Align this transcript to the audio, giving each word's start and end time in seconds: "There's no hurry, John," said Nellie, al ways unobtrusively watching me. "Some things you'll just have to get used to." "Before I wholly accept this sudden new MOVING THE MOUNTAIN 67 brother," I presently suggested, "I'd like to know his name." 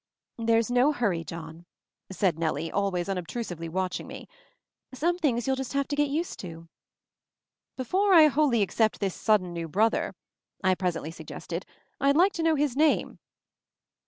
"There's 0.39 0.71
no 0.71 0.91
hurry, 0.93 1.23
John," 1.23 1.67
said 2.11 2.39
Nellie, 2.39 2.71
al 2.71 2.89
ways 2.89 3.07
unobtrusively 3.07 3.69
watching 3.69 4.07
me. 4.07 4.27
"Some 4.95 5.19
things 5.19 5.45
you'll 5.45 5.55
just 5.55 5.73
have 5.73 5.87
to 5.89 5.95
get 5.95 6.07
used 6.09 6.39
to." 6.39 6.67
"Before 7.77 8.11
I 8.11 8.25
wholly 8.25 8.63
accept 8.63 8.99
this 8.99 9.13
sudden 9.13 9.53
new 9.53 9.67
MOVING 9.67 9.73
THE 9.73 9.79
MOUNTAIN 9.79 10.13
67 10.13 10.59
brother," 10.63 10.71
I 10.71 10.73
presently 10.73 11.11
suggested, 11.11 11.65
"I'd 11.99 12.17
like 12.17 12.33
to 12.33 12.41
know 12.41 12.55
his 12.55 12.75
name." 12.75 13.19